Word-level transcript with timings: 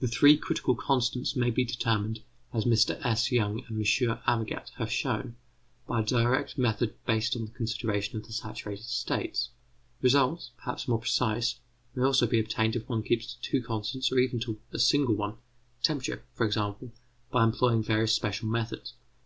The 0.00 0.08
three 0.08 0.38
critical 0.38 0.74
constants 0.74 1.36
may 1.36 1.50
be 1.50 1.66
determined, 1.66 2.22
as 2.54 2.64
Mr 2.64 2.98
S. 3.04 3.30
Young 3.30 3.62
and 3.68 3.76
M. 3.78 3.82
Amagat 4.26 4.70
have 4.76 4.90
shown, 4.90 5.36
by 5.86 6.00
a 6.00 6.02
direct 6.02 6.56
method 6.56 6.94
based 7.04 7.36
on 7.36 7.44
the 7.44 7.50
consideration 7.50 8.16
of 8.16 8.26
the 8.26 8.32
saturated 8.32 8.86
states. 8.86 9.50
Results, 10.00 10.52
perhaps 10.56 10.88
more 10.88 11.00
precise, 11.00 11.60
may 11.94 12.04
also 12.04 12.26
be 12.26 12.40
obtained 12.40 12.74
if 12.74 12.88
one 12.88 13.02
keeps 13.02 13.34
to 13.34 13.40
two 13.42 13.62
constants 13.62 14.10
or 14.10 14.18
even 14.18 14.40
to 14.40 14.58
a 14.72 14.78
single 14.78 15.14
one 15.14 15.34
temperature, 15.82 16.24
for 16.32 16.46
example 16.46 16.92
by 17.30 17.44
employing 17.44 17.82
various 17.82 18.14
special 18.14 18.48
methods. 18.48 18.94